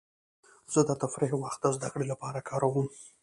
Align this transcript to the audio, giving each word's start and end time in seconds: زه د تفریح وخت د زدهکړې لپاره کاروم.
زه 0.73 0.79
د 0.89 0.91
تفریح 1.01 1.33
وخت 1.37 1.59
د 1.61 1.65
زدهکړې 1.75 2.05
لپاره 2.11 2.45
کاروم. 2.49 2.87